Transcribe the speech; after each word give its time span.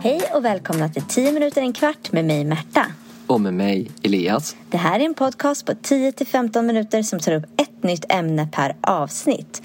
Hej 0.00 0.20
och 0.34 0.44
välkomna 0.44 0.88
till 0.88 1.02
10 1.02 1.32
minuter 1.32 1.60
en 1.60 1.72
kvart 1.72 2.12
med 2.12 2.24
mig 2.24 2.44
Märta. 2.44 2.86
Och 3.26 3.40
med 3.40 3.54
mig, 3.54 3.90
Elias. 4.02 4.56
Det 4.70 4.76
här 4.76 5.00
är 5.00 5.04
en 5.04 5.14
podcast 5.14 5.66
på 5.66 5.72
10-15 5.72 6.62
minuter 6.62 7.02
som 7.02 7.18
tar 7.20 7.32
upp 7.32 7.44
ett 7.56 7.82
nytt 7.82 8.04
ämne 8.08 8.48
per 8.52 8.76
avsnitt. 8.80 9.62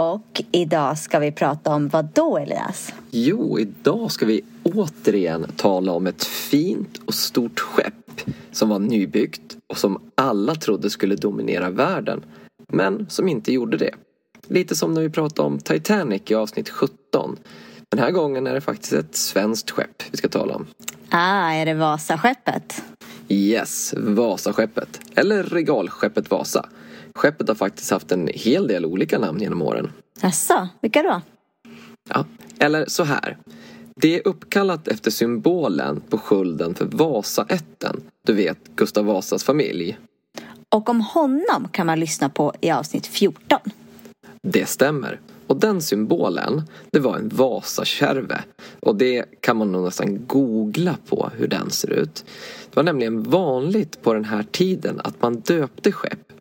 Och 0.00 0.42
idag 0.52 0.98
ska 0.98 1.18
vi 1.18 1.32
prata 1.32 1.74
om 1.74 1.88
vad 1.88 2.08
då 2.14 2.38
Elias? 2.38 2.92
Jo, 3.10 3.58
idag 3.58 4.12
ska 4.12 4.26
vi 4.26 4.42
återigen 4.62 5.46
tala 5.56 5.92
om 5.92 6.06
ett 6.06 6.24
fint 6.24 7.00
och 7.06 7.14
stort 7.14 7.60
skepp 7.60 8.20
som 8.52 8.68
var 8.68 8.78
nybyggt 8.78 9.56
och 9.66 9.78
som 9.78 10.00
alla 10.14 10.54
trodde 10.54 10.90
skulle 10.90 11.16
dominera 11.16 11.70
världen, 11.70 12.24
men 12.72 13.06
som 13.08 13.28
inte 13.28 13.52
gjorde 13.52 13.76
det. 13.76 13.94
Lite 14.48 14.76
som 14.76 14.94
när 14.94 15.02
vi 15.02 15.10
pratade 15.10 15.46
om 15.46 15.58
Titanic 15.58 16.22
i 16.26 16.34
avsnitt 16.34 16.68
17. 16.68 17.36
Den 17.94 18.04
här 18.04 18.10
gången 18.10 18.46
är 18.46 18.54
det 18.54 18.60
faktiskt 18.60 18.92
ett 18.92 19.16
svenskt 19.16 19.70
skepp 19.70 20.02
vi 20.10 20.16
ska 20.16 20.28
tala 20.28 20.54
om. 20.54 20.66
Ah, 21.10 21.52
är 21.52 21.66
det 21.66 21.74
Vasaskeppet? 21.74 22.82
Yes, 23.28 23.94
Vasaskeppet. 23.96 25.00
Eller 25.14 25.42
regalskeppet 25.42 26.30
Vasa. 26.30 26.68
Skeppet 27.14 27.48
har 27.48 27.54
faktiskt 27.54 27.90
haft 27.90 28.12
en 28.12 28.28
hel 28.34 28.66
del 28.66 28.86
olika 28.86 29.18
namn 29.18 29.40
genom 29.40 29.62
åren. 29.62 29.92
Jaså, 30.20 30.68
vilka 30.80 31.02
då? 31.02 31.20
Ja, 32.08 32.24
eller 32.58 32.86
så 32.86 33.04
här. 33.04 33.36
Det 33.96 34.16
är 34.16 34.28
uppkallat 34.28 34.88
efter 34.88 35.10
symbolen 35.10 36.00
på 36.08 36.18
skölden 36.18 36.74
för 36.74 36.84
Vasaätten. 36.84 38.00
Du 38.26 38.32
vet, 38.32 38.58
Gustav 38.76 39.04
Vasas 39.04 39.44
familj. 39.44 39.98
Och 40.68 40.88
om 40.88 41.00
honom 41.00 41.68
kan 41.72 41.86
man 41.86 42.00
lyssna 42.00 42.28
på 42.28 42.54
i 42.60 42.70
avsnitt 42.70 43.06
14. 43.06 43.58
Det 44.42 44.66
stämmer. 44.66 45.20
Och 45.54 45.60
den 45.60 45.82
symbolen, 45.82 46.62
det 46.90 46.98
var 46.98 47.16
en 47.16 47.28
Vasakärve. 47.28 48.44
Och 48.80 48.96
det 48.96 49.24
kan 49.40 49.56
man 49.56 49.72
nog 49.72 49.84
nästan 49.84 50.26
googla 50.26 50.96
på 51.06 51.30
hur 51.36 51.48
den 51.48 51.70
ser 51.70 51.90
ut. 51.90 52.24
Det 52.70 52.76
var 52.76 52.82
nämligen 52.82 53.22
vanligt 53.22 54.02
på 54.02 54.14
den 54.14 54.24
här 54.24 54.42
tiden 54.42 55.00
att 55.04 55.22
man 55.22 55.40
döpte 55.40 55.92
skepp 55.92 56.32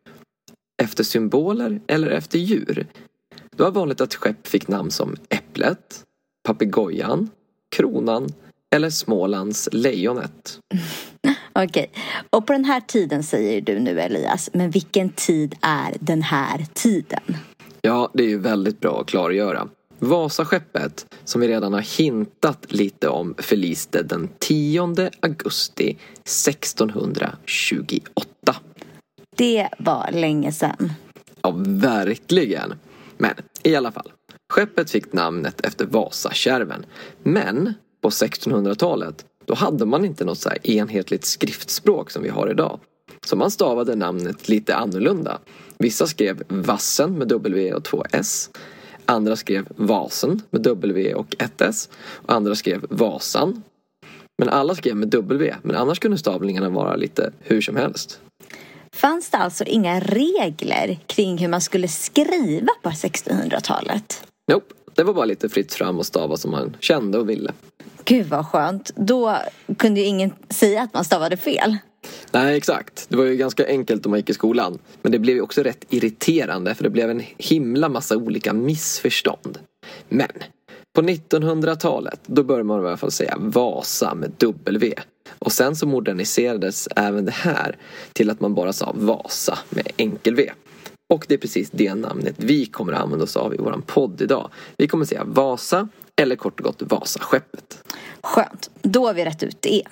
efter 0.83 1.03
symboler 1.03 1.81
eller 1.87 2.07
efter 2.07 2.39
djur. 2.39 2.87
Det 3.55 3.63
var 3.63 3.71
vanligt 3.71 4.01
att 4.01 4.13
skepp 4.13 4.47
fick 4.47 4.67
namn 4.67 4.91
som 4.91 5.15
Äpplet, 5.29 6.03
Papegojan, 6.47 7.29
Kronan 7.75 8.29
eller 8.75 8.89
Smålands 8.89 9.69
Lejonet. 9.71 10.59
Okej, 11.53 11.91
och 12.29 12.47
på 12.47 12.53
den 12.53 12.65
här 12.65 12.81
tiden 12.81 13.23
säger 13.23 13.61
du 13.61 13.79
nu 13.79 13.99
Elias, 13.99 14.49
men 14.53 14.69
vilken 14.71 15.09
tid 15.09 15.55
är 15.61 15.93
den 15.99 16.21
här 16.21 16.65
tiden? 16.73 17.37
Ja, 17.85 18.09
det 18.13 18.23
är 18.23 18.27
ju 18.27 18.39
väldigt 18.39 18.79
bra 18.79 19.01
att 19.01 19.07
klargöra. 19.07 19.67
Vasaskeppet, 19.99 21.05
som 21.23 21.41
vi 21.41 21.47
redan 21.47 21.73
har 21.73 21.81
hintat 21.81 22.71
lite 22.71 23.09
om, 23.09 23.35
förliste 23.37 24.03
den 24.03 24.29
10 24.39 25.09
augusti 25.19 25.89
1628. 25.89 28.55
Det 29.35 29.69
var 29.79 30.11
länge 30.11 30.51
sedan. 30.51 30.91
Ja, 31.41 31.53
verkligen. 31.65 32.73
Men 33.17 33.33
i 33.63 33.75
alla 33.75 33.91
fall. 33.91 34.11
Skeppet 34.53 34.91
fick 34.91 35.13
namnet 35.13 35.65
efter 35.65 35.85
Vasakärven. 35.85 36.85
Men 37.23 37.73
på 38.01 38.09
1600-talet 38.09 39.25
då 39.45 39.53
hade 39.53 39.85
man 39.85 40.05
inte 40.05 40.25
något 40.25 40.39
så 40.39 40.49
enhetligt 40.63 41.25
skriftspråk 41.25 42.11
som 42.11 42.23
vi 42.23 42.29
har 42.29 42.51
idag. 42.51 42.79
Så 43.25 43.35
man 43.35 43.51
stavade 43.51 43.95
namnet 43.95 44.49
lite 44.49 44.75
annorlunda. 44.75 45.39
Vissa 45.77 46.07
skrev 46.07 46.43
Vassen 46.47 47.17
med 47.17 47.27
W 47.27 47.73
och 47.73 47.83
två 47.83 48.05
S. 48.11 48.49
Andra 49.05 49.35
skrev 49.35 49.67
Vasen 49.75 50.41
med 50.49 50.61
W 50.61 51.13
och 51.13 51.35
ett 51.39 51.61
S. 51.61 51.89
Och 51.95 52.33
andra 52.33 52.55
skrev 52.55 52.85
Vasan. 52.89 53.63
Men 54.37 54.49
alla 54.49 54.75
skrev 54.75 54.95
med 54.95 55.07
W, 55.07 55.55
men 55.61 55.75
annars 55.75 55.99
kunde 55.99 56.17
stavningarna 56.17 56.69
vara 56.69 56.95
lite 56.95 57.31
hur 57.39 57.61
som 57.61 57.75
helst. 57.75 58.19
Fanns 58.95 59.29
det 59.29 59.37
alltså 59.37 59.63
inga 59.63 59.99
regler 59.99 60.99
kring 61.07 61.37
hur 61.37 61.47
man 61.47 61.61
skulle 61.61 61.87
skriva 61.87 62.67
på 62.81 62.89
1600-talet? 62.89 64.27
Nope, 64.51 64.73
det 64.95 65.03
var 65.03 65.13
bara 65.13 65.25
lite 65.25 65.49
fritt 65.49 65.73
fram 65.73 65.99
och 65.99 66.05
stava 66.05 66.37
som 66.37 66.51
man 66.51 66.77
kände 66.79 67.17
och 67.17 67.29
ville. 67.29 67.51
Gud 68.03 68.27
vad 68.27 68.47
skönt. 68.47 68.91
Då 68.95 69.37
kunde 69.77 69.99
ju 69.99 70.05
ingen 70.05 70.33
säga 70.49 70.81
att 70.81 70.93
man 70.93 71.05
stavade 71.05 71.37
fel. 71.37 71.77
Nej, 72.33 72.57
exakt. 72.57 73.05
Det 73.09 73.17
var 73.17 73.25
ju 73.25 73.35
ganska 73.35 73.67
enkelt 73.67 74.05
om 74.05 74.09
man 74.09 74.19
gick 74.19 74.29
i 74.29 74.33
skolan. 74.33 74.79
Men 75.01 75.11
det 75.11 75.19
blev 75.19 75.35
ju 75.35 75.41
också 75.41 75.63
rätt 75.63 75.85
irriterande 75.89 76.75
för 76.75 76.83
det 76.83 76.89
blev 76.89 77.09
en 77.09 77.23
himla 77.37 77.89
massa 77.89 78.17
olika 78.17 78.53
missförstånd. 78.53 79.59
Men 80.09 80.31
på 80.95 81.01
1900-talet 81.01 82.19
då 82.25 82.43
började 82.43 82.63
man 82.63 82.83
i 82.83 82.87
alla 82.87 82.97
fall 82.97 83.11
säga 83.11 83.37
Vasa 83.39 84.15
med 84.15 84.31
W. 84.37 84.93
Och 85.39 85.51
sen 85.51 85.75
så 85.75 85.87
moderniserades 85.87 86.87
även 86.95 87.25
det 87.25 87.31
här 87.31 87.77
till 88.13 88.29
att 88.29 88.39
man 88.39 88.53
bara 88.53 88.73
sa 88.73 88.91
Vasa 88.95 89.59
med 89.69 89.87
enkel 89.97 90.35
V. 90.35 90.51
Och 91.13 91.25
det 91.27 91.33
är 91.33 91.37
precis 91.37 91.69
det 91.71 91.95
namnet 91.95 92.35
vi 92.37 92.65
kommer 92.65 92.93
att 92.93 93.01
använda 93.01 93.23
oss 93.23 93.37
av 93.37 93.53
i 93.53 93.57
vår 93.57 93.81
podd 93.85 94.21
idag. 94.21 94.49
Vi 94.77 94.87
kommer 94.87 95.03
att 95.03 95.09
säga 95.09 95.23
Vasa 95.23 95.87
eller 96.21 96.35
kort 96.35 96.59
och 96.59 96.65
gott 96.65 96.81
Vasaskeppet. 96.81 97.83
Skönt, 98.21 98.69
då 98.81 99.07
har 99.07 99.13
vi 99.13 99.25
rätt 99.25 99.43
ut 99.43 99.61
det. 99.61 99.83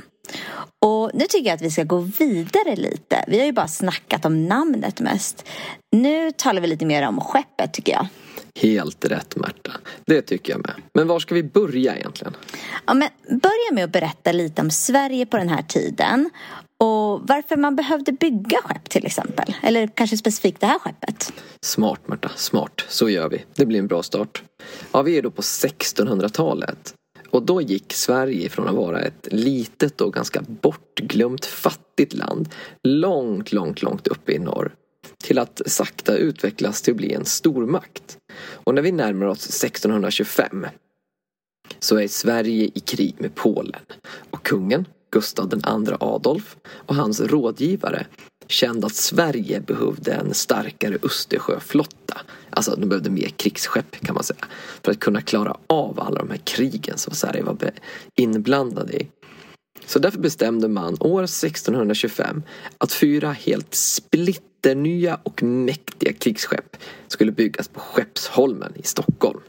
Och 0.86 1.12
nu 1.14 1.25
tycker 1.25 1.50
jag 1.50 1.56
att 1.56 1.62
vi 1.62 1.72
ska 1.72 1.84
gå 1.84 1.97
vidare 1.97 2.75
lite. 2.75 3.25
Vi 3.28 3.40
har 3.40 3.46
ju 3.46 3.52
bara 3.52 3.68
snackat 3.68 4.25
om 4.25 4.47
namnet 4.47 5.00
mest. 5.00 5.46
Nu 5.92 6.31
talar 6.31 6.62
vi 6.62 6.68
lite 6.68 6.86
mer 6.86 7.08
om 7.08 7.22
skeppet 7.22 7.74
tycker 7.74 7.92
jag. 7.92 8.08
Helt 8.59 9.06
rätt 9.06 9.36
Märta. 9.36 9.72
Det 10.06 10.22
tycker 10.22 10.53
jag 10.53 10.62
med. 10.62 10.74
Men 10.94 11.08
var 11.08 11.19
ska 11.19 11.36
vi 11.36 11.44
börja 11.44 11.97
egentligen? 11.97 12.36
Ja, 12.86 12.94
men 12.94 13.09
börja 13.28 13.74
med 13.74 13.84
att 13.84 13.92
berätta 13.92 14.31
lite 14.31 14.62
om 14.62 14.72
Sverige 14.72 15.25
på 15.25 15.38
den 15.38 15.50
här 15.50 15.62
tiden. 15.62 16.30
Och 16.78 17.22
varför 17.28 17.58
man 17.58 17.75
behövde 17.75 18.12
bygga 18.12 18.58
skepp 18.63 18.90
till 18.90 19.06
exempel. 19.06 19.56
Eller 19.63 19.88
kanske 19.88 20.18
specifikt 20.18 20.62
det 20.62 20.68
här 20.68 20.80
skeppet. 20.80 21.34
Smart 21.62 22.08
Märta, 22.08 22.31
smart. 22.36 22.86
Så 22.88 23.09
gör 23.09 23.30
vi. 23.30 23.46
Det 23.56 23.66
blir 23.66 23.80
en 23.80 23.88
bra 23.88 24.03
start. 24.03 24.44
Ja, 24.92 25.02
vi 25.02 25.18
är 25.18 25.22
då 25.22 25.31
på 25.31 25.42
1600-talet. 25.42 26.94
Och 27.31 27.44
då 27.44 27.62
gick 27.62 27.94
Sverige 27.94 28.50
från 28.50 28.68
att 28.68 28.75
vara 28.75 29.00
ett 29.00 29.28
litet 29.31 30.02
och 30.02 30.14
ganska 30.14 30.42
bortglömt 30.42 31.46
fattigt 31.46 32.14
land 32.14 32.50
långt, 32.84 33.52
långt, 33.52 33.81
långt 33.81 34.08
uppe 34.08 34.31
i 34.31 34.40
norr 34.40 34.75
till 35.24 35.40
att 35.40 35.62
sakta 35.66 36.18
utvecklas 36.18 36.81
till 36.81 36.94
att 36.94 36.97
bli 36.97 37.14
en 37.14 37.25
stormakt. 37.25 38.18
Och 38.53 38.75
när 38.75 38.81
vi 38.81 38.92
närmar 38.92 39.25
oss 39.25 39.64
1625 39.64 40.68
så 41.80 42.00
är 42.00 42.08
Sverige 42.08 42.69
i 42.74 42.80
krig 42.80 43.16
med 43.18 43.36
Polen 43.36 43.81
och 44.30 44.44
kungen 44.44 44.86
Gustav 45.12 45.53
II 45.53 45.96
Adolf 46.00 46.58
och 46.68 46.96
hans 46.96 47.22
rådgivare 47.22 48.06
kände 48.51 48.88
att 48.88 48.95
Sverige 48.95 49.59
behövde 49.59 50.13
en 50.13 50.34
starkare 50.34 50.97
Östersjöflotta. 51.03 52.22
Alltså 52.50 52.75
de 52.75 52.89
behövde 52.89 53.09
mer 53.09 53.28
krigsskepp 53.28 54.06
kan 54.06 54.16
man 54.16 54.23
säga. 54.23 54.45
För 54.84 54.91
att 54.91 55.00
kunna 55.00 55.22
klara 55.22 55.57
av 55.67 56.00
alla 56.00 56.19
de 56.19 56.29
här 56.29 56.38
krigen 56.38 56.97
som 56.97 57.13
Sverige 57.13 57.44
var 57.44 57.57
inblandade 58.16 58.94
i. 58.94 59.07
Så 59.85 60.00
därför 60.00 60.19
bestämde 60.19 60.67
man 60.67 60.97
år 61.00 61.23
1625 61.23 62.44
att 62.78 62.94
fyra 62.94 63.31
helt 63.31 63.75
splitternya 63.75 65.19
och 65.23 65.44
mäktiga 65.44 66.13
krigsskepp 66.13 66.78
skulle 67.07 67.31
byggas 67.31 67.68
på 67.68 67.79
Skeppsholmen 67.79 68.73
i 68.75 68.83
Stockholm. 68.83 69.39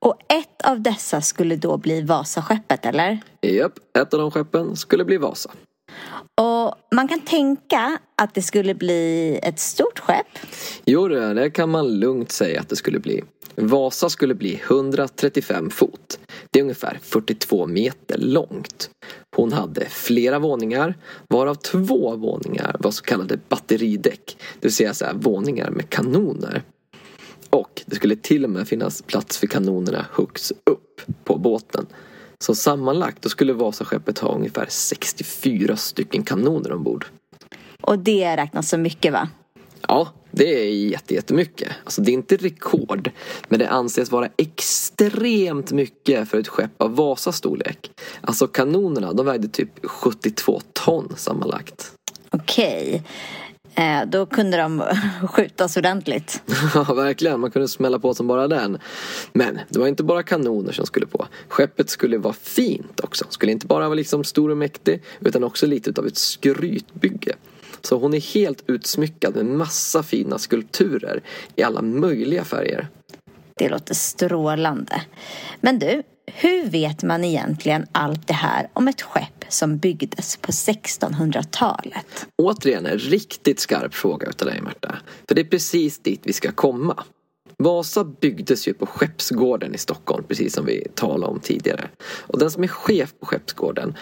Och 0.00 0.16
ett 0.28 0.62
av 0.64 0.80
dessa 0.80 1.20
skulle 1.20 1.56
då 1.56 1.76
bli 1.76 2.02
Vasaskeppet, 2.02 2.86
eller? 2.86 3.18
Japp, 3.40 3.78
ett 3.98 4.14
av 4.14 4.20
de 4.20 4.30
skeppen 4.30 4.76
skulle 4.76 5.04
bli 5.04 5.16
Vasa. 5.16 5.50
Och 6.38 6.74
man 6.94 7.08
kan 7.08 7.20
tänka 7.20 7.98
att 8.16 8.34
det 8.34 8.42
skulle 8.42 8.74
bli 8.74 9.40
ett 9.42 9.58
stort 9.58 9.98
skepp. 9.98 10.26
Jo, 10.84 11.08
det 11.08 11.50
kan 11.50 11.70
man 11.70 12.00
lugnt 12.00 12.32
säga 12.32 12.60
att 12.60 12.68
det 12.68 12.76
skulle 12.76 12.98
bli. 12.98 13.24
Vasa 13.54 14.10
skulle 14.10 14.34
bli 14.34 14.60
135 14.68 15.70
fot. 15.70 16.18
Det 16.50 16.58
är 16.58 16.62
ungefär 16.62 16.98
42 17.02 17.66
meter 17.66 18.18
långt. 18.18 18.90
Hon 19.36 19.52
hade 19.52 19.86
flera 19.86 20.38
våningar, 20.38 20.94
varav 21.28 21.54
två 21.54 22.16
våningar 22.16 22.76
var 22.80 22.90
så 22.90 23.04
kallade 23.04 23.38
batteridäck. 23.48 24.36
Det 24.54 24.66
vill 24.66 24.74
säga 24.74 24.94
så 24.94 25.04
här, 25.04 25.14
våningar 25.14 25.70
med 25.70 25.90
kanoner. 25.90 26.62
Och 27.50 27.82
det 27.86 27.96
skulle 27.96 28.16
till 28.16 28.44
och 28.44 28.50
med 28.50 28.68
finnas 28.68 29.02
plats 29.02 29.38
för 29.38 29.46
kanonerna 29.46 30.06
högst 30.12 30.52
upp 30.52 31.00
på 31.24 31.38
båten. 31.38 31.86
Så 32.44 32.54
sammanlagt 32.54 33.22
då 33.22 33.28
skulle 33.28 33.52
Vasaskeppet 33.52 34.18
ha 34.18 34.34
ungefär 34.34 34.66
64 34.68 35.76
stycken 35.76 36.22
kanoner 36.22 36.72
ombord. 36.72 37.06
Och 37.80 37.98
det 37.98 38.36
räknas 38.36 38.68
som 38.68 38.82
mycket 38.82 39.12
va? 39.12 39.28
Ja, 39.88 40.08
det 40.30 40.60
är 40.60 41.12
jättemycket. 41.12 41.68
Alltså 41.84 42.02
det 42.02 42.10
är 42.10 42.14
inte 42.14 42.36
rekord, 42.36 43.10
men 43.48 43.58
det 43.58 43.68
anses 43.68 44.10
vara 44.10 44.28
extremt 44.36 45.72
mycket 45.72 46.28
för 46.28 46.38
ett 46.38 46.48
skepp 46.48 46.82
av 46.82 46.96
Vasas 46.96 47.36
storlek. 47.36 47.90
Alltså 48.20 48.46
kanonerna, 48.46 49.12
de 49.12 49.26
vägde 49.26 49.48
typ 49.48 49.86
72 49.86 50.60
ton 50.72 51.14
sammanlagt. 51.16 51.92
Okej. 52.30 52.94
Eh, 52.94 53.02
då 54.06 54.26
kunde 54.26 54.56
de 54.56 54.82
skjutas 55.28 55.76
ordentligt. 55.76 56.42
Ja, 56.74 56.94
verkligen. 56.94 57.40
Man 57.40 57.50
kunde 57.50 57.68
smälla 57.68 57.98
på 57.98 58.14
som 58.14 58.26
bara 58.26 58.48
den. 58.48 58.78
Men 59.32 59.58
det 59.68 59.78
var 59.78 59.86
inte 59.86 60.02
bara 60.02 60.22
kanoner 60.22 60.72
som 60.72 60.86
skulle 60.86 61.06
på. 61.06 61.26
Skeppet 61.48 61.90
skulle 61.90 62.18
vara 62.18 62.34
fint 62.34 63.00
också. 63.00 63.24
Skulle 63.28 63.52
inte 63.52 63.66
bara 63.66 63.84
vara 63.84 63.94
liksom 63.94 64.24
stor 64.24 64.50
och 64.50 64.56
mäktig 64.56 65.02
utan 65.20 65.44
också 65.44 65.66
lite 65.66 66.00
av 66.00 66.06
ett 66.06 66.16
skrytbygge. 66.16 67.34
Så 67.82 67.98
hon 67.98 68.14
är 68.14 68.34
helt 68.34 68.64
utsmyckad 68.66 69.36
med 69.36 69.46
massa 69.46 70.02
fina 70.02 70.38
skulpturer 70.38 71.22
i 71.56 71.62
alla 71.62 71.82
möjliga 71.82 72.44
färger. 72.44 72.88
Det 73.54 73.68
låter 73.68 73.94
strålande. 73.94 75.02
Men 75.60 75.78
du, 75.78 76.02
hur 76.34 76.70
vet 76.70 77.02
man 77.02 77.24
egentligen 77.24 77.86
allt 77.92 78.26
det 78.26 78.34
här 78.34 78.68
om 78.72 78.88
ett 78.88 79.02
skepp 79.02 79.44
som 79.48 79.78
byggdes 79.78 80.36
på 80.36 80.52
1600-talet? 80.52 82.26
Återigen 82.42 82.86
en 82.86 82.98
riktigt 82.98 83.60
skarp 83.60 83.94
fråga 83.94 84.26
utav 84.26 84.48
dig 84.48 84.60
Märta. 84.60 84.98
För 85.28 85.34
det 85.34 85.40
är 85.40 85.44
precis 85.44 85.98
dit 85.98 86.20
vi 86.24 86.32
ska 86.32 86.52
komma. 86.52 87.04
Vasa 87.56 88.04
byggdes 88.04 88.68
ju 88.68 88.74
på 88.74 88.86
Skeppsgården 88.86 89.74
i 89.74 89.78
Stockholm, 89.78 90.24
precis 90.28 90.54
som 90.54 90.66
vi 90.66 90.86
talade 90.94 91.32
om 91.32 91.40
tidigare. 91.40 91.88
Och 92.26 92.38
den 92.38 92.50
som 92.50 92.62
är 92.62 92.68
chef 92.68 93.14
på 93.20 93.26
Skeppsgården 93.26 93.94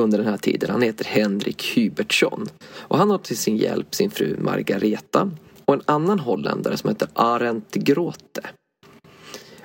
under 0.00 0.18
den 0.18 0.26
här 0.26 0.36
tiden, 0.36 0.70
han 0.70 0.82
heter 0.82 1.04
Henrik 1.04 1.76
Hubertsson. 1.76 2.46
Och 2.70 2.98
han 2.98 3.10
har 3.10 3.18
till 3.18 3.36
sin 3.36 3.56
hjälp 3.56 3.94
sin 3.94 4.10
fru 4.10 4.36
Margareta 4.40 5.30
och 5.64 5.74
en 5.74 5.82
annan 5.84 6.18
holländare 6.18 6.76
som 6.76 6.88
heter 6.88 7.08
Arendt 7.14 7.74
Grote. 7.74 8.42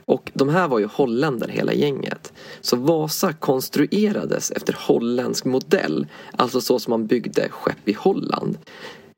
Och 0.06 0.32
de 0.34 0.50
här 0.50 0.68
var 0.68 0.80
ju 0.80 0.86
holländare 0.86 1.52
hela 1.52 1.74
gänget. 1.74 2.34
Så 2.62 2.76
Vasa 2.76 3.34
konstruerades 3.34 4.52
efter 4.52 4.76
holländsk 4.80 5.46
modell. 5.46 6.08
Alltså 6.36 6.62
så 6.62 6.80
som 6.80 6.92
man 6.92 7.08
byggde 7.08 7.50
skepp 7.50 7.90
i 7.90 7.94
Holland. 7.94 8.58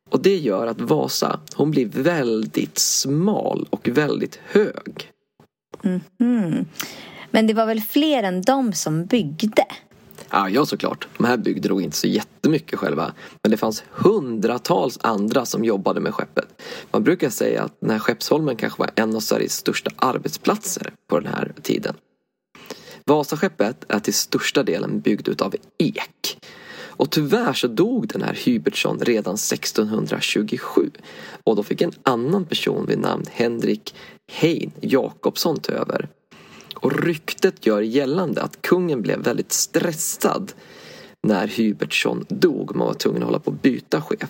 Och 0.10 0.22
det 0.22 0.38
gör 0.38 0.68
att 0.68 0.82
Vasa, 0.82 1.40
hon 1.56 1.72
blir 1.72 1.86
väldigt 1.86 2.78
smal 2.78 3.68
och 3.70 3.88
väldigt 3.88 4.40
hög. 4.46 5.12
Mm 5.84 6.02
-hmm. 6.20 6.66
Men 7.32 7.48
det 7.48 7.54
var 7.54 7.66
väl 7.66 7.82
fler 7.82 8.24
än 8.24 8.42
de 8.42 8.74
som 8.74 9.06
byggde? 9.06 9.66
Ja, 10.32 10.50
ja 10.50 10.66
såklart. 10.66 11.08
De 11.18 11.26
här 11.26 11.38
byggde 11.38 11.70
nog 11.70 11.82
inte 11.82 11.98
så 11.98 12.08
jättemycket 12.08 12.80
själva. 12.80 13.14
Men 13.44 13.52
det 13.52 13.58
fanns 13.58 13.84
hundratals 13.92 15.00
andra 15.02 15.46
som 15.46 15.66
jobbade 15.66 16.00
med 16.00 16.14
skeppet. 16.14 16.62
Man 16.92 17.04
brukar 17.04 17.30
säga 17.30 17.64
att 17.64 17.80
den 17.80 17.90
här 17.90 18.00
Skeppsholmen 18.00 18.56
kanske 18.56 18.80
var 18.80 18.90
en 18.96 19.16
av 19.16 19.20
Sveriges 19.20 19.54
största 19.54 19.92
arbetsplatser 19.96 20.94
på 21.08 21.20
den 21.20 21.34
här 21.34 21.54
tiden. 21.62 21.96
Vasaskeppet 23.06 23.86
är 23.88 24.00
till 24.00 24.14
största 24.14 24.64
delen 24.64 25.00
byggd 25.00 25.28
utav 25.28 25.56
ek. 25.78 26.38
Och 26.98 27.12
tyvärr 27.12 27.54
så 27.54 27.68
dog 27.68 28.08
den 28.08 28.22
här 28.22 28.40
Hubertsson 28.46 29.00
redan 29.00 29.34
1627. 29.34 30.92
Och 31.44 31.56
då 31.56 31.64
fick 31.64 31.82
en 31.82 31.92
annan 32.04 32.46
person 32.46 32.86
vid 32.86 33.00
namn 33.00 33.26
Henrik 33.32 33.96
Hein 34.32 34.72
Jakobsson 34.82 35.60
ta 35.60 35.72
över. 35.72 36.10
Och 36.86 37.04
ryktet 37.04 37.66
gör 37.66 37.82
gällande 37.82 38.42
att 38.42 38.62
kungen 38.62 39.02
blev 39.02 39.20
väldigt 39.20 39.52
stressad 39.52 40.54
när 41.22 41.48
Hubertsson 41.48 42.26
dog. 42.30 42.76
Man 42.76 42.88
var 42.88 42.94
tvungen 42.94 43.22
att 43.22 43.26
hålla 43.26 43.40
på 43.40 43.52
att 43.52 43.62
byta 43.62 44.02
chef. 44.02 44.30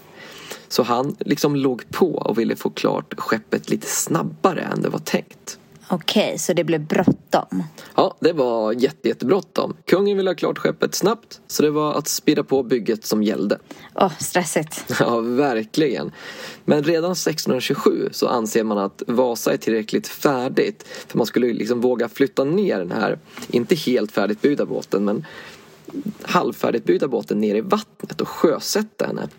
Så 0.67 0.83
han 0.83 1.15
liksom 1.19 1.55
låg 1.55 1.89
på 1.89 2.15
och 2.15 2.39
ville 2.39 2.55
få 2.55 2.69
klart 2.69 3.13
skeppet 3.17 3.69
lite 3.69 3.87
snabbare 3.87 4.61
än 4.61 4.81
det 4.81 4.89
var 4.89 4.99
tänkt. 4.99 5.59
Okej, 5.89 6.27
okay, 6.27 6.37
så 6.37 6.53
det 6.53 6.63
blev 6.63 6.81
bråttom? 6.81 7.63
Ja, 7.95 8.15
det 8.19 8.33
var 8.33 8.73
jätte, 8.73 9.07
jättebråttom. 9.07 9.77
Kungen 9.85 10.17
ville 10.17 10.29
ha 10.29 10.35
klart 10.35 10.57
skeppet 10.57 10.95
snabbt, 10.95 11.41
så 11.47 11.63
det 11.63 11.69
var 11.69 11.93
att 11.93 12.07
spida 12.07 12.43
på 12.43 12.63
bygget 12.63 13.05
som 13.05 13.23
gällde. 13.23 13.59
Åh, 13.95 14.05
oh, 14.05 14.11
stressigt. 14.19 14.85
Ja, 14.99 15.19
verkligen. 15.19 16.11
Men 16.65 16.83
redan 16.83 17.11
1627 17.11 18.09
så 18.11 18.27
anser 18.27 18.63
man 18.63 18.77
att 18.77 19.03
Vasa 19.07 19.53
är 19.53 19.57
tillräckligt 19.57 20.07
färdigt 20.07 20.85
för 21.07 21.17
man 21.17 21.27
skulle 21.27 21.53
liksom 21.53 21.81
våga 21.81 22.09
flytta 22.09 22.43
ner 22.43 22.79
den 22.79 22.91
här, 22.91 23.19
inte 23.47 23.75
helt 23.75 24.11
färdigt 24.11 24.41
byggda 24.41 24.65
båten, 24.65 25.05
men 25.05 25.25
halvfärdigt 26.21 26.85
byggda 26.85 27.07
båten 27.07 27.39
ner 27.39 27.55
i 27.55 27.61
vattnet 27.61 28.21
och 28.21 28.27
sjösätta 28.27 29.07
henne. 29.07 29.29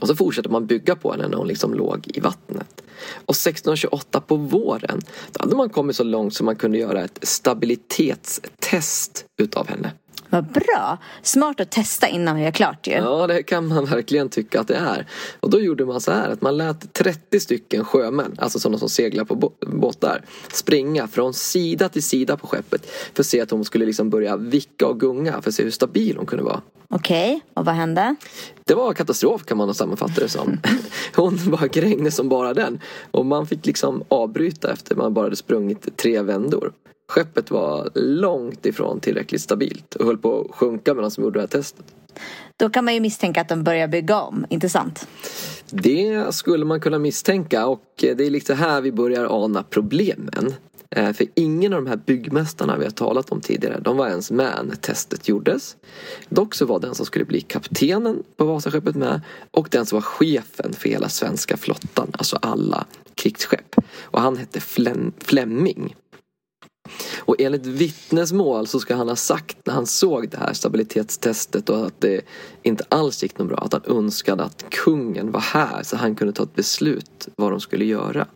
Och 0.00 0.08
så 0.08 0.16
fortsatte 0.16 0.48
man 0.48 0.66
bygga 0.66 0.96
på 0.96 1.12
henne 1.12 1.28
när 1.28 1.36
hon 1.36 1.48
liksom 1.48 1.74
låg 1.74 2.10
i 2.14 2.20
vattnet. 2.20 2.82
Och 3.26 3.34
1628 3.34 4.20
på 4.20 4.36
våren, 4.36 5.00
då 5.32 5.42
hade 5.42 5.56
man 5.56 5.70
kommit 5.70 5.96
så 5.96 6.04
långt 6.04 6.34
som 6.34 6.46
man 6.46 6.56
kunde 6.56 6.78
göra 6.78 7.04
ett 7.04 7.18
stabilitetstest 7.22 9.24
utav 9.40 9.68
henne. 9.68 9.92
Vad 10.28 10.44
bra! 10.44 10.98
Smart 11.22 11.60
att 11.60 11.70
testa 11.70 12.08
innan 12.08 12.36
vi 12.36 12.42
gör 12.42 12.50
klart 12.50 12.86
ju. 12.86 12.92
Ja, 12.92 13.26
det 13.26 13.42
kan 13.42 13.66
man 13.66 13.84
verkligen 13.84 14.28
tycka 14.28 14.60
att 14.60 14.68
det 14.68 14.76
är. 14.76 15.06
Och 15.40 15.50
då 15.50 15.60
gjorde 15.60 15.84
man 15.84 16.00
så 16.00 16.12
här 16.12 16.30
att 16.30 16.42
man 16.42 16.56
lät 16.56 16.92
30 16.92 17.40
stycken 17.40 17.84
sjömän, 17.84 18.34
alltså 18.38 18.58
sådana 18.58 18.78
som 18.78 18.88
seglar 18.88 19.24
på 19.24 19.52
båtar, 19.60 20.24
springa 20.52 21.08
från 21.08 21.34
sida 21.34 21.88
till 21.88 22.02
sida 22.02 22.36
på 22.36 22.46
skeppet 22.46 22.90
för 23.14 23.22
att 23.22 23.26
se 23.26 23.40
att 23.40 23.50
hon 23.50 23.64
skulle 23.64 23.86
liksom 23.86 24.10
börja 24.10 24.36
vicka 24.36 24.86
och 24.86 25.00
gunga 25.00 25.42
för 25.42 25.50
att 25.50 25.54
se 25.54 25.62
hur 25.62 25.70
stabil 25.70 26.16
hon 26.16 26.26
kunde 26.26 26.44
vara. 26.44 26.60
Okej, 26.92 27.36
okay. 27.36 27.40
och 27.54 27.64
vad 27.64 27.74
hände? 27.74 28.16
Det 28.64 28.74
var 28.74 28.92
katastrof 28.92 29.44
kan 29.44 29.56
man 29.56 29.74
sammanfatta 29.74 30.20
det 30.20 30.28
som. 30.28 30.60
Hon 31.16 31.38
bara 31.50 31.66
grängde 31.66 32.10
som 32.10 32.28
bara 32.28 32.54
den. 32.54 32.80
Och 33.10 33.26
man 33.26 33.46
fick 33.46 33.66
liksom 33.66 34.04
avbryta 34.08 34.72
efter 34.72 34.96
man 34.96 35.14
bara 35.14 35.24
hade 35.26 35.36
sprungit 35.36 35.96
tre 35.96 36.22
vändor. 36.22 36.72
Skeppet 37.10 37.50
var 37.50 37.90
långt 37.94 38.66
ifrån 38.66 39.00
tillräckligt 39.00 39.40
stabilt 39.40 39.94
och 39.94 40.06
höll 40.06 40.18
på 40.18 40.40
att 40.40 40.56
sjunka 40.56 40.94
medan 40.94 41.10
de 41.16 41.22
gjorde 41.22 41.38
det 41.38 41.42
här 41.42 41.46
testet. 41.46 41.84
Då 42.56 42.70
kan 42.70 42.84
man 42.84 42.94
ju 42.94 43.00
misstänka 43.00 43.40
att 43.40 43.48
de 43.48 43.64
börjar 43.64 43.88
bygga 43.88 44.20
om, 44.20 44.46
inte 44.48 44.68
sant? 44.68 45.08
Det 45.70 46.34
skulle 46.34 46.64
man 46.64 46.80
kunna 46.80 46.98
misstänka 46.98 47.66
och 47.66 47.84
det 47.96 48.20
är 48.20 48.30
lite 48.30 48.54
här 48.54 48.80
vi 48.80 48.92
börjar 48.92 49.44
ana 49.44 49.62
problemen. 49.62 50.54
Eh, 50.90 51.12
för 51.12 51.26
ingen 51.34 51.72
av 51.72 51.84
de 51.84 51.88
här 51.88 51.96
byggmästarna 51.96 52.76
vi 52.76 52.84
har 52.84 52.90
talat 52.90 53.30
om 53.30 53.40
tidigare, 53.40 53.80
de 53.80 53.96
var 53.96 54.08
ens 54.08 54.30
med 54.30 54.60
när 54.64 54.76
testet 54.76 55.28
gjordes. 55.28 55.76
Dock 56.28 56.54
så 56.54 56.66
var 56.66 56.80
den 56.80 56.94
som 56.94 57.06
skulle 57.06 57.24
bli 57.24 57.40
kaptenen 57.40 58.22
på 58.36 58.44
Vasaskeppet 58.44 58.96
med 58.96 59.20
och 59.50 59.68
den 59.70 59.86
som 59.86 59.96
var 59.96 60.02
chefen 60.02 60.72
för 60.72 60.88
hela 60.88 61.08
svenska 61.08 61.56
flottan, 61.56 62.10
alltså 62.12 62.38
alla 62.42 62.86
krigsskepp. 63.14 63.74
Och 64.02 64.20
han 64.20 64.36
hette 64.36 64.60
Flem 64.60 65.12
Flemming. 65.18 65.94
Och 67.30 67.40
enligt 67.40 67.66
vittnesmål 67.66 68.66
så 68.66 68.80
ska 68.80 68.94
han 68.94 69.08
ha 69.08 69.16
sagt 69.16 69.56
när 69.64 69.74
han 69.74 69.86
såg 69.86 70.28
det 70.28 70.36
här 70.36 70.52
stabilitetstestet 70.52 71.68
och 71.68 71.86
att 71.86 72.00
det 72.00 72.20
inte 72.62 72.84
alls 72.88 73.22
gick 73.22 73.38
något 73.38 73.48
bra 73.48 73.58
att 73.58 73.72
han 73.72 73.82
önskade 73.86 74.44
att 74.44 74.64
kungen 74.70 75.32
var 75.32 75.40
här 75.40 75.82
så 75.82 75.96
han 75.96 76.14
kunde 76.14 76.32
ta 76.32 76.42
ett 76.42 76.54
beslut 76.54 77.28
vad 77.36 77.50
de 77.50 77.60
skulle 77.60 77.84
göra. 77.84 78.26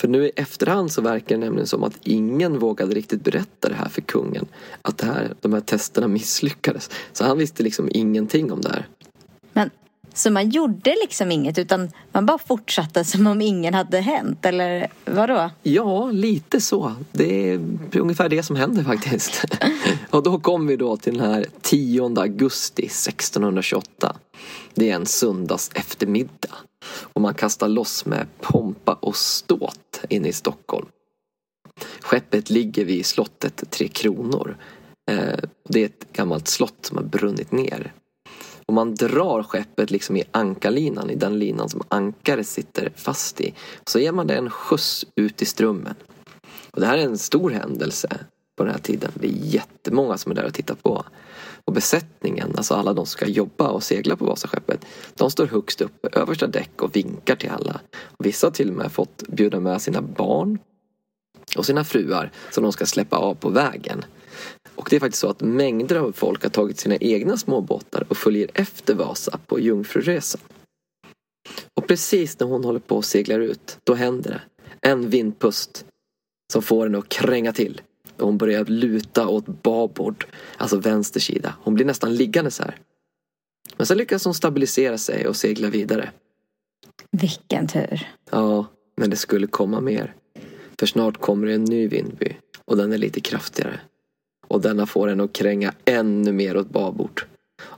För 0.00 0.08
nu 0.08 0.26
i 0.26 0.32
efterhand 0.36 0.92
så 0.92 1.02
verkar 1.02 1.36
det 1.36 1.44
nämligen 1.44 1.66
som 1.66 1.84
att 1.84 1.98
ingen 2.02 2.58
vågade 2.58 2.94
riktigt 2.94 3.24
berätta 3.24 3.68
det 3.68 3.74
här 3.74 3.88
för 3.88 4.00
kungen. 4.00 4.46
Att 4.82 4.98
det 4.98 5.06
här, 5.06 5.34
de 5.40 5.52
här 5.52 5.60
testerna 5.60 6.08
misslyckades. 6.08 6.90
Så 7.12 7.24
han 7.24 7.38
visste 7.38 7.62
liksom 7.62 7.88
ingenting 7.92 8.52
om 8.52 8.60
det 8.60 8.68
här. 8.68 8.88
Men 9.52 9.70
så 10.14 10.30
man 10.30 10.50
gjorde 10.50 10.96
liksom 11.02 11.32
inget 11.32 11.58
utan 11.58 11.90
man 12.12 12.26
bara 12.26 12.38
fortsatte 12.38 13.04
som 13.04 13.26
om 13.26 13.40
ingen 13.40 13.74
hade 13.74 14.00
hänt 14.00 14.46
eller 14.46 14.88
vadå? 15.04 15.50
Ja, 15.62 16.10
lite 16.10 16.60
så. 16.60 16.94
Det 17.12 17.50
är 17.50 17.60
ungefär 17.94 18.28
det 18.28 18.42
som 18.42 18.56
händer 18.56 18.84
faktiskt. 18.84 19.44
och 20.10 20.22
då 20.22 20.38
kom 20.38 20.66
vi 20.66 20.76
då 20.76 20.96
till 20.96 21.18
den 21.18 21.30
här 21.30 21.46
10 21.62 22.20
augusti 22.20 22.82
1628. 22.82 24.16
Det 24.74 24.90
är 24.90 24.94
en 24.94 25.06
söndags 25.06 25.70
eftermiddag. 25.74 26.54
Och 27.12 27.20
man 27.20 27.34
kastar 27.34 27.68
loss 27.68 28.06
med 28.06 28.26
pompa 28.40 28.92
och 28.92 29.16
ståt 29.16 30.00
inne 30.08 30.28
i 30.28 30.32
Stockholm. 30.32 30.86
Skeppet 32.00 32.50
ligger 32.50 32.84
vid 32.84 33.06
slottet 33.06 33.70
Tre 33.70 33.88
Kronor. 33.88 34.56
Eh, 35.10 35.38
det 35.68 35.82
är 35.82 35.86
ett 35.86 36.12
gammalt 36.12 36.48
slott 36.48 36.78
som 36.86 36.96
har 36.96 37.04
brunnit 37.04 37.52
ner. 37.52 37.92
Och 38.68 38.74
man 38.74 38.94
drar 38.94 39.42
skeppet 39.42 39.90
liksom 39.90 40.16
i 40.16 40.24
ankarlinan, 40.30 41.10
i 41.10 41.14
den 41.14 41.38
linan 41.38 41.68
som 41.68 41.82
ankaret 41.88 42.46
sitter 42.46 42.92
fast 42.96 43.40
i. 43.40 43.54
Så 43.86 43.98
ger 43.98 44.12
man 44.12 44.26
det 44.26 44.34
en 44.34 44.50
skjuts 44.50 45.06
ut 45.16 45.42
i 45.42 45.46
strömmen. 45.46 45.94
Och 46.70 46.80
det 46.80 46.86
här 46.86 46.98
är 46.98 47.02
en 47.02 47.18
stor 47.18 47.50
händelse 47.50 48.08
på 48.56 48.64
den 48.64 48.72
här 48.72 48.80
tiden. 48.80 49.12
Det 49.14 49.26
är 49.26 49.32
jättemånga 49.32 50.18
som 50.18 50.32
är 50.32 50.36
där 50.36 50.44
och 50.44 50.54
tittar 50.54 50.74
på. 50.74 51.04
Och 51.64 51.72
besättningen, 51.72 52.54
alltså 52.56 52.74
alla 52.74 52.92
de 52.92 53.06
som 53.06 53.12
ska 53.12 53.26
jobba 53.26 53.68
och 53.68 53.82
segla 53.82 54.16
på 54.16 54.24
Vasaskeppet, 54.24 54.86
de 55.14 55.30
står 55.30 55.46
högst 55.46 55.80
upp 55.80 56.02
på 56.02 56.18
översta 56.18 56.46
däck 56.46 56.82
och 56.82 56.96
vinkar 56.96 57.36
till 57.36 57.50
alla. 57.50 57.80
Och 57.96 58.26
vissa 58.26 58.46
har 58.46 58.52
till 58.52 58.68
och 58.68 58.76
med 58.76 58.92
fått 58.92 59.22
bjuda 59.28 59.60
med 59.60 59.82
sina 59.82 60.02
barn 60.02 60.58
och 61.56 61.66
sina 61.66 61.84
fruar 61.84 62.30
som 62.50 62.62
de 62.62 62.72
ska 62.72 62.86
släppa 62.86 63.16
av 63.16 63.34
på 63.34 63.48
vägen. 63.48 64.04
Och 64.78 64.86
det 64.90 64.96
är 64.96 65.00
faktiskt 65.00 65.20
så 65.20 65.28
att 65.28 65.40
mängder 65.40 65.96
av 65.96 66.12
folk 66.12 66.42
har 66.42 66.50
tagit 66.50 66.78
sina 66.78 66.96
egna 66.96 67.36
småbåtar 67.36 68.06
och 68.08 68.16
följer 68.16 68.50
efter 68.54 68.94
Vasa 68.94 69.40
på 69.46 69.60
jungfruresan. 69.60 70.40
Och 71.74 71.86
precis 71.86 72.40
när 72.40 72.46
hon 72.46 72.64
håller 72.64 72.80
på 72.80 72.98
att 72.98 73.04
segla 73.04 73.34
ut, 73.34 73.78
då 73.84 73.94
händer 73.94 74.30
det. 74.30 74.40
En 74.88 75.10
vindpust 75.10 75.86
som 76.52 76.62
får 76.62 76.86
henne 76.86 76.98
att 76.98 77.08
kränga 77.08 77.52
till. 77.52 77.80
Och 78.16 78.26
hon 78.26 78.38
börjar 78.38 78.64
luta 78.64 79.28
åt 79.28 79.46
babord, 79.46 80.26
alltså 80.56 80.76
vänster 80.76 81.20
sida. 81.20 81.54
Hon 81.62 81.74
blir 81.74 81.86
nästan 81.86 82.14
liggande 82.14 82.50
så 82.50 82.62
här. 82.62 82.78
Men 83.76 83.86
sen 83.86 83.98
lyckas 83.98 84.24
hon 84.24 84.34
stabilisera 84.34 84.98
sig 84.98 85.26
och 85.26 85.36
segla 85.36 85.70
vidare. 85.70 86.10
Vilken 87.10 87.66
tur. 87.66 88.08
Ja, 88.30 88.66
men 88.96 89.10
det 89.10 89.16
skulle 89.16 89.46
komma 89.46 89.80
mer. 89.80 90.14
För 90.78 90.86
snart 90.86 91.20
kommer 91.20 91.46
det 91.46 91.54
en 91.54 91.64
ny 91.64 91.88
vindby 91.88 92.36
och 92.64 92.76
den 92.76 92.92
är 92.92 92.98
lite 92.98 93.20
kraftigare. 93.20 93.80
Och 94.48 94.60
denna 94.60 94.86
får 94.86 95.08
en 95.08 95.20
att 95.20 95.32
kränga 95.32 95.72
ännu 95.84 96.32
mer 96.32 96.56
åt 96.56 96.70
babord. 96.70 97.24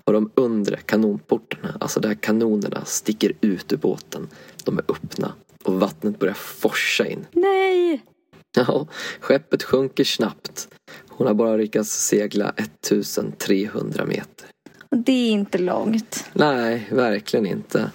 Och 0.05 0.12
de 0.12 0.31
undre 0.35 0.77
kanonportarna, 0.77 1.77
alltså 1.81 2.00
där 2.00 2.15
kanonerna 2.15 2.85
sticker 2.85 3.33
ut 3.41 3.73
ur 3.73 3.77
båten, 3.77 4.29
de 4.65 4.79
är 4.79 4.85
öppna 4.89 5.33
och 5.65 5.81
vattnet 5.81 6.19
börjar 6.19 6.35
forsa 6.35 7.07
in. 7.07 7.27
Nej! 7.33 8.05
Ja, 8.57 8.87
skeppet 9.21 9.62
sjunker 9.62 10.05
snabbt. 10.05 10.69
Hon 11.09 11.27
har 11.27 11.35
bara 11.35 11.57
lyckats 11.57 12.07
segla 12.07 12.53
1300 12.57 14.05
meter. 14.05 14.49
Det 14.91 15.12
är 15.12 15.31
inte 15.31 15.59
långt. 15.59 16.31
Nej, 16.33 16.89
verkligen 16.91 17.47
inte. 17.47 17.91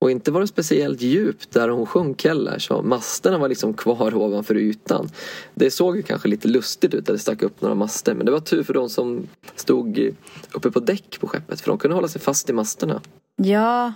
Och 0.00 0.10
inte 0.10 0.30
var 0.30 0.40
det 0.40 0.46
speciellt 0.46 1.00
djupt 1.00 1.50
där 1.50 1.68
hon 1.68 1.86
sjönk 1.86 2.24
heller 2.24 2.58
så 2.58 2.82
masterna 2.82 3.38
var 3.38 3.48
liksom 3.48 3.74
kvar 3.74 4.14
ovanför 4.14 4.56
ytan. 4.56 5.08
Det 5.54 5.70
såg 5.70 5.96
ju 5.96 6.02
kanske 6.02 6.28
lite 6.28 6.48
lustigt 6.48 6.94
ut 6.94 7.00
att 7.00 7.06
det 7.06 7.18
stack 7.18 7.42
upp 7.42 7.60
några 7.60 7.74
master 7.74 8.14
men 8.14 8.26
det 8.26 8.32
var 8.32 8.40
tur 8.40 8.62
för 8.62 8.74
de 8.74 8.88
som 8.88 9.28
stod 9.56 10.14
uppe 10.52 10.70
på 10.70 10.80
däck 10.80 11.20
på 11.20 11.26
skeppet 11.26 11.60
för 11.60 11.70
de 11.70 11.78
kunde 11.78 11.94
hålla 11.94 12.08
sig 12.08 12.20
fast 12.20 12.50
i 12.50 12.52
masterna. 12.52 13.00
Ja, 13.36 13.92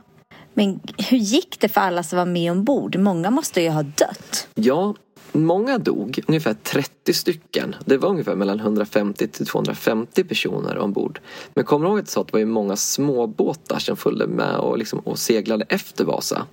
men 0.54 0.80
hur 1.10 1.18
gick 1.18 1.60
det 1.60 1.68
för 1.68 1.80
alla 1.80 2.02
som 2.02 2.18
var 2.18 2.26
med 2.26 2.52
ombord? 2.52 2.96
Många 2.96 3.30
måste 3.30 3.60
ju 3.60 3.70
ha 3.70 3.82
dött. 3.82 4.48
Ja, 4.54 4.94
många 5.32 5.78
dog, 5.78 6.20
ungefär 6.26 6.54
30 6.54 7.12
stycken. 7.12 7.74
Det 7.84 7.96
var 7.96 8.08
ungefär 8.08 8.34
mellan 8.34 8.60
150 8.60 9.28
till 9.28 9.46
250 9.46 10.24
personer 10.24 10.78
ombord. 10.78 11.20
Men 11.54 11.64
kommer 11.64 11.86
du 11.86 11.90
ihåg 11.90 11.98
att 11.98 12.02
jag 12.02 12.08
sa 12.08 12.20
att 12.20 12.26
det 12.26 12.32
var 12.32 12.40
ju 12.40 12.46
många 12.46 12.76
småbåtar 12.76 13.78
som 13.78 13.96
följde 13.96 14.26
med 14.26 14.56
och, 14.56 14.78
liksom, 14.78 14.98
och 14.98 15.18
seglade 15.18 15.64
efter 15.68 16.04
Vasa? 16.04 16.46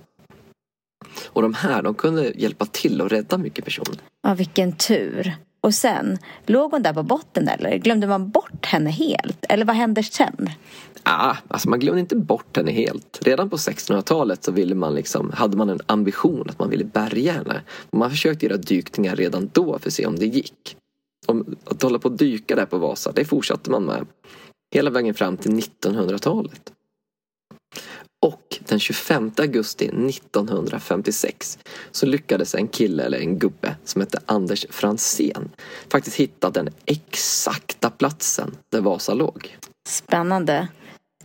Och 1.26 1.42
de 1.42 1.54
här, 1.54 1.82
de 1.82 1.94
kunde 1.94 2.32
hjälpa 2.36 2.66
till 2.66 3.00
och 3.00 3.10
rädda 3.10 3.38
mycket 3.38 3.64
personer. 3.64 3.98
Ja, 4.22 4.34
vilken 4.34 4.76
tur. 4.76 5.36
Och 5.60 5.74
sen, 5.74 6.18
låg 6.46 6.70
hon 6.70 6.82
där 6.82 6.92
på 6.92 7.02
botten 7.02 7.48
eller? 7.48 7.76
Glömde 7.76 8.06
man 8.06 8.30
bort 8.30 8.66
henne 8.66 8.90
helt? 8.90 9.44
Eller 9.48 9.64
vad 9.64 9.76
händer 9.76 10.02
sen? 10.02 10.50
Ah, 11.02 11.36
alltså 11.48 11.68
man 11.68 11.80
glömde 11.80 12.00
inte 12.00 12.16
bort 12.16 12.56
henne 12.56 12.72
helt. 12.72 13.18
Redan 13.22 13.50
på 13.50 13.56
1600-talet 13.56 14.44
så 14.44 14.52
ville 14.52 14.74
man 14.74 14.94
liksom, 14.94 15.32
hade 15.34 15.56
man 15.56 15.70
en 15.70 15.80
ambition 15.86 16.50
att 16.50 16.58
man 16.58 16.70
ville 16.70 16.84
bärga 16.84 17.32
henne. 17.32 17.62
Man 17.90 18.10
försökte 18.10 18.46
göra 18.46 18.56
dykningar 18.56 19.16
redan 19.16 19.50
då 19.52 19.78
för 19.78 19.88
att 19.88 19.94
se 19.94 20.06
om 20.06 20.16
det 20.16 20.26
gick. 20.26 20.76
Om, 21.26 21.56
att 21.64 21.82
hålla 21.82 21.98
på 21.98 22.08
och 22.08 22.16
dyka 22.16 22.56
där 22.56 22.66
på 22.66 22.78
Vasa, 22.78 23.12
det 23.12 23.24
fortsatte 23.24 23.70
man 23.70 23.84
med 23.84 24.06
hela 24.74 24.90
vägen 24.90 25.14
fram 25.14 25.36
till 25.36 25.50
1900-talet. 25.50 26.72
Den 28.70 28.80
25 28.80 29.32
augusti 29.36 29.84
1956 29.84 31.58
så 31.90 32.06
lyckades 32.06 32.54
en 32.54 32.68
kille 32.68 33.02
eller 33.02 33.18
en 33.18 33.38
gubbe 33.38 33.76
som 33.84 34.00
hette 34.00 34.18
Anders 34.26 34.66
Fransén 34.70 35.48
faktiskt 35.88 36.16
hitta 36.16 36.50
den 36.50 36.68
exakta 36.86 37.90
platsen 37.90 38.56
där 38.72 38.80
Vasa 38.80 39.14
låg. 39.14 39.56
Spännande. 39.88 40.68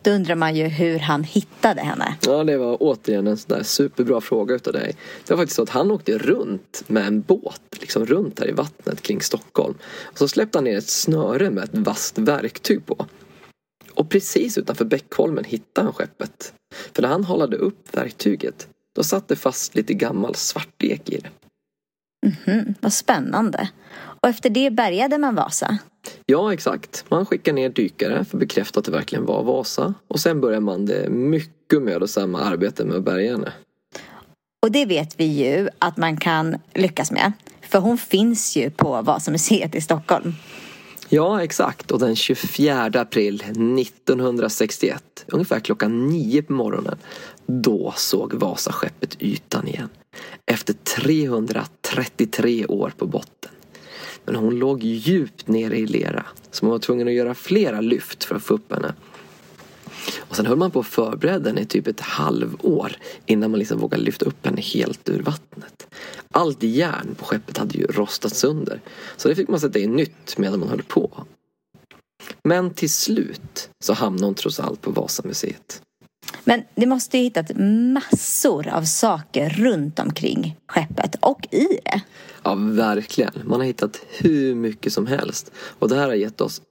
Då 0.02 0.12
undrar 0.12 0.36
man 0.36 0.56
ju 0.56 0.68
hur 0.68 1.00
han 1.00 1.24
hittade 1.24 1.82
henne. 1.82 2.16
Ja, 2.22 2.44
det 2.44 2.58
var 2.58 2.78
återigen 2.80 3.28
en 3.28 3.38
sån 3.38 3.58
där 3.58 3.64
superbra 3.64 4.22
fråga 4.22 4.56
utav 4.56 4.74
dig. 4.74 4.96
Det 5.26 5.34
var 5.34 5.38
faktiskt 5.38 5.56
så 5.56 5.64
att 5.64 5.70
han 5.70 5.92
åkte 5.92 6.18
runt 6.18 6.84
med 6.88 7.08
en 7.08 7.22
båt, 7.22 7.62
liksom 7.80 8.06
runt 8.06 8.40
här 8.40 8.50
i 8.50 8.52
vattnet 8.52 9.02
kring 9.02 9.22
Stockholm. 9.22 9.76
Och 10.04 10.18
så 10.18 10.28
släppte 10.28 10.58
han 10.58 10.64
ner 10.64 10.78
ett 10.78 10.90
snöre 10.90 11.50
med 11.50 11.64
ett 11.64 11.74
vasst 11.74 12.18
verktyg 12.18 12.86
på. 12.86 13.06
Och 13.96 14.10
precis 14.10 14.58
utanför 14.58 14.86
Bäckholmen 14.86 15.44
hittade 15.44 15.88
han 15.88 15.94
skeppet. 15.94 16.54
För 16.94 17.02
när 17.02 17.10
han 17.10 17.24
hållade 17.24 17.58
upp 17.58 17.98
verktyget, 17.98 18.68
då 18.96 19.04
satt 19.04 19.28
det 19.28 19.36
fast 19.36 19.76
lite 19.76 19.94
gammal 19.94 20.36
svartek 20.36 21.10
i 21.10 21.18
det. 21.18 21.30
Mhm, 22.26 22.74
vad 22.82 22.94
spännande. 22.94 23.70
Och 24.22 24.30
efter 24.30 24.50
det 24.50 24.72
bärgade 24.72 25.18
man 25.18 25.36
Vasa. 25.36 25.78
Ja, 26.26 26.54
exakt. 26.54 27.06
Man 27.10 27.26
skickar 27.26 27.54
ner 27.54 27.70
dykare 27.70 28.26
för 28.26 28.38
att 28.38 28.40
bekräfta 28.40 28.80
att 28.80 28.86
det 28.86 28.92
verkligen 28.92 29.26
var 29.26 29.44
Vasa. 29.44 29.94
Och 30.08 30.20
sen 30.20 30.42
börjar 30.42 30.60
man 30.60 30.86
det 30.86 31.10
mycket 31.10 31.82
mödosamma 31.82 32.42
arbetet 32.42 32.88
med 32.88 32.96
att 32.96 33.04
bärga 33.04 33.32
henne. 33.32 33.54
Och 34.64 34.72
det 34.72 34.86
vet 34.86 35.20
vi 35.20 35.26
ju 35.26 35.70
att 35.80 35.98
man 35.98 36.18
kan 36.18 36.56
lyckas 36.74 37.12
med. 37.12 37.32
För 37.62 37.80
hon 37.80 37.98
finns 37.98 38.56
ju 38.56 38.70
på 38.70 39.02
Vasamuseet 39.02 39.76
i 39.76 39.82
Stockholm. 39.82 40.34
Ja, 41.10 41.44
exakt. 41.44 41.92
Och 41.92 42.00
den 42.00 42.16
24 42.16 42.86
april 42.86 43.44
1961, 43.80 45.26
ungefär 45.28 45.60
klockan 45.60 46.08
nio 46.08 46.42
på 46.42 46.54
morgonen, 46.54 46.98
då 47.46 47.94
såg 47.98 48.34
Vasaskeppet 48.34 49.18
ytan 49.20 49.68
igen. 49.68 49.90
Efter 50.46 50.74
333 50.74 52.66
år 52.66 52.94
på 52.98 53.08
botten. 53.08 53.52
Men 54.26 54.36
hon 54.36 54.56
låg 54.60 54.84
djupt 54.84 55.48
nere 55.48 55.78
i 55.78 55.86
lera, 55.86 56.26
så 56.52 56.66
man 56.66 56.72
var 56.72 56.80
tvungen 56.80 57.08
att 57.08 57.14
göra 57.14 57.34
flera 57.34 57.82
lyft 57.82 58.24
för 58.24 58.36
att 58.36 58.44
få 58.44 58.54
upp 58.54 58.74
henne. 58.74 58.94
Och 60.20 60.36
sen 60.36 60.46
höll 60.46 60.58
man 60.58 60.72
på 60.72 60.80
att 60.80 60.88
förbereda 60.88 61.50
henne 61.50 61.62
i 61.62 61.66
typ 61.66 61.88
ett 61.88 62.02
halvår 62.02 62.92
innan 63.26 63.52
man 63.52 63.60
liksom 63.60 63.80
vågade 63.80 64.04
lyfta 64.04 64.26
upp 64.26 64.46
henne 64.46 64.62
helt 64.62 65.10
ur 65.10 65.22
vattnet. 65.22 65.88
Allt 66.32 66.64
järn 66.64 67.16
på 67.16 67.26
skeppet 67.26 67.58
hade 67.58 67.78
ju 67.78 67.86
rostat 67.86 68.36
sönder. 68.36 68.82
Så 69.18 69.28
det 69.28 69.36
fick 69.36 69.48
man 69.48 69.60
sätta 69.60 69.80
in 69.80 69.96
nytt 69.96 70.38
medan 70.38 70.60
man 70.60 70.70
höll 70.70 70.84
på. 70.84 71.26
Men 72.44 72.74
till 72.74 72.90
slut 72.90 73.70
så 73.84 73.94
hamnade 73.94 74.26
hon 74.26 74.36
trots 74.36 74.60
allt 74.60 74.82
på 74.82 74.92
Vasamuseet. 74.92 75.82
Men 76.44 76.64
det 76.76 76.86
måste 76.86 77.18
ju 77.18 77.24
hittat 77.24 77.52
massor 77.94 78.68
av 78.68 78.84
saker 78.84 79.50
runt 79.50 80.00
omkring 80.00 80.58
skeppet 80.68 81.16
och 81.20 81.48
i 81.52 81.68
det. 81.84 82.02
Ja, 82.44 82.56
verkligen. 82.56 83.32
Man 83.44 83.60
har 83.60 83.68
hittat 83.68 84.00
hur 84.10 84.56
mycket 84.56 84.94
som 84.94 85.08
helst. 85.08 85.52
Och 85.80 85.90
det 85.90 85.96
här 85.96 86.08
har 86.08 86.16
gett 86.16 86.42
oss 86.42 86.62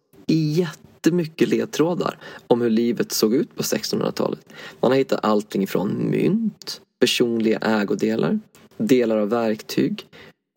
jättemycket 1.04 1.48
ledtrådar 1.48 2.18
om 2.46 2.60
hur 2.60 2.70
livet 2.70 3.12
såg 3.12 3.34
ut 3.34 3.56
på 3.56 3.62
1600-talet. 3.62 4.48
Man 4.80 4.90
har 4.90 4.98
hittat 4.98 5.24
allting 5.24 5.66
från 5.66 6.10
mynt, 6.10 6.80
personliga 6.98 7.58
ägodelar, 7.58 8.40
delar 8.76 9.16
av 9.16 9.28
verktyg 9.28 10.06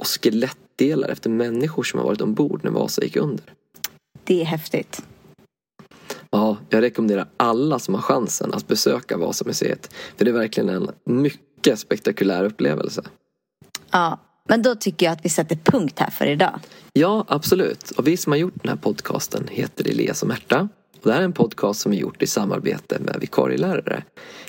och 0.02 0.08
skelettdelar 0.08 1.10
efter 1.10 1.30
människor 1.30 1.84
som 1.84 2.00
har 2.00 2.06
varit 2.08 2.22
ombord 2.22 2.64
när 2.64 2.72
Vasa 2.72 3.04
gick 3.04 3.16
under. 3.16 3.44
Det 4.24 4.42
är 4.42 4.46
häftigt. 4.46 5.04
Ja, 6.30 6.58
jag 6.70 6.82
rekommenderar 6.82 7.28
alla 7.38 7.80
som 7.80 7.94
har 7.94 8.02
chansen 8.02 8.54
att 8.54 8.68
besöka 8.68 9.18
Vasamuseet. 9.18 9.94
För 10.18 10.26
det 10.26 10.32
är 10.32 10.34
verkligen 10.34 10.70
en 10.70 10.90
mycket 11.04 11.80
spektakulär 11.80 12.44
upplevelse. 12.44 13.02
Ja, 13.92 14.20
men 14.48 14.62
då 14.62 14.76
tycker 14.76 15.06
jag 15.06 15.14
att 15.14 15.26
vi 15.26 15.30
sätter 15.30 15.56
punkt 15.56 16.00
här 16.00 16.10
för 16.10 16.26
idag. 16.26 16.60
Ja, 16.94 17.26
absolut. 17.28 17.92
Och 17.92 18.08
vi 18.08 18.18
som 18.18 18.32
har 18.32 18.38
gjort 18.38 18.64
den 18.64 18.70
här 18.70 18.78
podcasten 18.78 19.48
heter 19.52 19.90
Elias 19.90 20.22
och 20.22 20.28
Märta. 20.28 20.70
Och 21.02 21.08
det 21.08 21.14
här 21.14 21.20
är 21.20 21.26
en 21.26 21.34
podcast 21.34 21.80
som 21.80 21.94
är 21.94 21.98
gjort 21.98 22.24
i 22.24 22.28
samarbete 22.28 23.00
med 23.00 23.18
vikarielärare. 23.20 24.04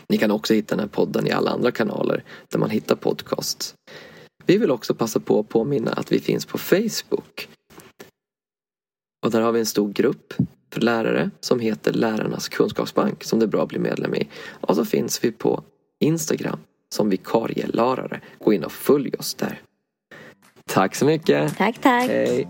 Ni 0.10 0.18
kan 0.18 0.32
också 0.32 0.54
hitta 0.54 0.76
den 0.76 0.80
här 0.80 0.90
podden 0.90 1.28
i 1.28 1.32
alla 1.32 1.52
andra 1.52 1.72
kanaler 1.72 2.24
där 2.52 2.60
man 2.60 2.70
hittar 2.70 2.96
podcasts. 2.96 3.76
Vi 4.46 4.58
vill 4.58 4.72
också 4.72 4.96
passa 4.96 5.20
på 5.20 5.40
att 5.40 5.50
påminna 5.50 5.92
att 5.92 6.12
vi 6.12 6.20
finns 6.20 6.46
på 6.46 6.58
Facebook. 6.58 7.50
Och 9.26 9.32
där 9.32 9.42
har 9.42 9.52
vi 9.52 9.60
en 9.60 9.66
stor 9.66 9.94
grupp 9.94 10.34
för 10.74 10.82
lärare 10.82 11.32
som 11.40 11.60
heter 11.60 11.94
Lärarnas 11.94 12.50
kunskapsbank 12.50 13.24
som 13.24 13.40
det 13.40 13.46
är 13.46 13.48
bra 13.48 13.64
att 13.64 13.70
bli 13.70 13.80
medlem 13.80 14.16
i. 14.16 14.28
Och 14.62 14.76
så 14.76 14.86
finns 14.86 15.24
vi 15.24 15.32
på 15.32 15.64
Instagram 16.00 16.60
som 16.90 17.10
vikarielärare. 17.10 18.22
Gå 18.40 18.54
in 18.54 18.64
och 18.64 18.72
följ 18.72 19.14
oss 19.20 19.34
där. 19.34 19.62
Tack 20.66 20.96
så 20.96 21.06
mycket. 21.06 21.58
Tack, 21.58 21.82
tack. 21.82 22.08
Hej. 22.08 22.48